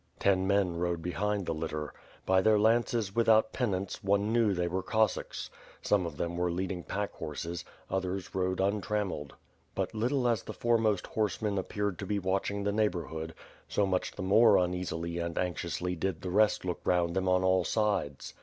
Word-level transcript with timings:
Ten 0.17 0.47
men 0.47 0.77
rode 0.77 1.03
behind 1.03 1.45
the 1.45 1.53
litter. 1.53 1.93
By 2.25 2.41
their 2.41 2.57
lances 2.57 3.15
without 3.15 3.53
pennants, 3.53 4.03
one 4.03 4.33
knew 4.33 4.51
they 4.51 4.67
were 4.67 4.81
Cossacks. 4.81 5.51
Some 5.79 6.07
of 6.07 6.17
them 6.17 6.37
were 6.37 6.49
leading 6.49 6.81
pack 6.81 7.11
horses, 7.13 7.63
others 7.87 8.33
rode 8.33 8.59
untrammeled. 8.59 9.35
But 9.75 9.93
little 9.93 10.27
as 10.27 10.41
the 10.41 10.53
foremost 10.53 11.05
horsemen 11.05 11.59
appeared 11.59 11.99
to 11.99 12.07
be 12.07 12.17
watch 12.17 12.49
ing 12.49 12.63
the 12.63 12.71
neighborhood, 12.71 13.35
so 13.67 13.85
much 13.85 14.13
the 14.13 14.23
more 14.23 14.57
uneasily 14.57 15.19
and 15.19 15.35
anxi 15.35 15.65
ously 15.65 15.95
did 15.95 16.21
the 16.23 16.31
rest 16.31 16.65
look 16.65 16.81
round 16.83 17.15
them 17.15 17.29
on 17.29 17.43
all 17.43 17.63
sides. 17.63 18.33